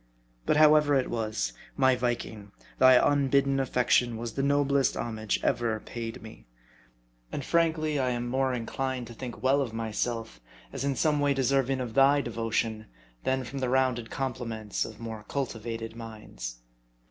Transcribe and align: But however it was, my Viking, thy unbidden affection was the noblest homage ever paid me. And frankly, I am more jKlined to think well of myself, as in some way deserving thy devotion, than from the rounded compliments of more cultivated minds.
But 0.47 0.57
however 0.57 0.95
it 0.95 1.11
was, 1.11 1.53
my 1.77 1.95
Viking, 1.95 2.51
thy 2.79 2.93
unbidden 2.95 3.59
affection 3.59 4.17
was 4.17 4.33
the 4.33 4.41
noblest 4.41 4.97
homage 4.97 5.39
ever 5.43 5.79
paid 5.79 6.23
me. 6.23 6.47
And 7.31 7.45
frankly, 7.45 7.99
I 7.99 8.09
am 8.09 8.27
more 8.27 8.51
jKlined 8.51 9.05
to 9.05 9.13
think 9.13 9.43
well 9.43 9.61
of 9.61 9.73
myself, 9.73 10.41
as 10.73 10.83
in 10.83 10.95
some 10.95 11.19
way 11.19 11.35
deserving 11.35 11.77
thy 11.93 12.19
devotion, 12.19 12.87
than 13.25 13.43
from 13.43 13.59
the 13.59 13.69
rounded 13.69 14.09
compliments 14.09 14.85
of 14.85 14.99
more 14.99 15.23
cultivated 15.27 15.95
minds. 15.95 16.61